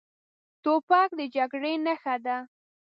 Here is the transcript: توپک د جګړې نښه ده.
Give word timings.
توپک 0.63 1.09
د 1.19 1.21
جګړې 1.35 1.73
نښه 1.85 2.15
ده. 2.25 2.37